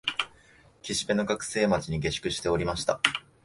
[0.81, 2.99] 岸辺の学生町に下宿しておりました